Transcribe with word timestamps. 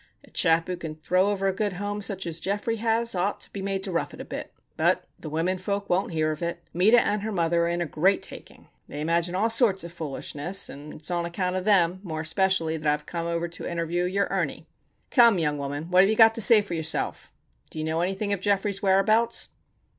A 0.23 0.31
chap 0.31 0.65
who 0.65 0.75
can 0.77 0.95
throw 0.95 1.29
over 1.29 1.45
a 1.47 1.53
good 1.53 1.73
home 1.73 2.01
such 2.01 2.25
as 2.25 2.39
Geoffrey 2.39 2.77
has, 2.77 3.13
ought 3.13 3.39
to 3.41 3.53
be 3.53 3.61
made 3.61 3.83
to 3.83 3.91
rough 3.91 4.15
it 4.15 4.19
a 4.19 4.25
bit. 4.25 4.51
But 4.75 5.03
the 5.19 5.29
women 5.29 5.59
folk 5.59 5.91
won't 5.91 6.11
hear 6.11 6.31
of 6.31 6.41
it. 6.41 6.59
Meta 6.73 6.99
and 6.99 7.21
her 7.21 7.31
mother 7.31 7.65
are 7.65 7.67
in 7.67 7.81
a 7.81 7.85
great 7.85 8.23
taking. 8.23 8.67
They 8.87 8.99
imagine 8.99 9.35
all 9.35 9.51
sorts 9.51 9.83
of 9.83 9.93
foolishness, 9.93 10.69
and 10.69 10.91
it's 10.95 11.11
on 11.11 11.23
account 11.27 11.55
of 11.55 11.65
them, 11.65 11.99
more 12.01 12.21
especially, 12.21 12.77
that 12.77 12.87
I 12.89 12.93
have 12.93 13.05
come 13.05 13.27
over 13.27 13.47
to 13.49 13.71
interview 13.71 14.05
your 14.05 14.25
Ernie. 14.31 14.65
Come, 15.11 15.37
young 15.37 15.59
woman! 15.59 15.91
What 15.91 16.01
have 16.01 16.09
you 16.09 16.15
got 16.15 16.33
to 16.33 16.41
say 16.41 16.61
for 16.63 16.73
yourself? 16.73 17.31
Do 17.69 17.77
you 17.77 17.85
know 17.85 18.01
anything 18.01 18.33
of 18.33 18.41
Geoffrey's 18.41 18.81
whereabouts?" 18.81 19.49